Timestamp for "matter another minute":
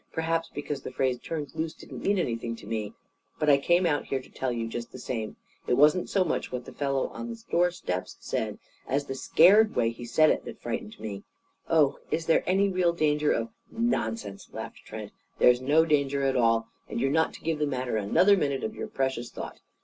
17.67-18.63